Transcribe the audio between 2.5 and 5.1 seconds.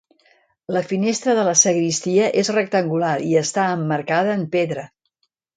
rectangular i està emmarcada en pedra.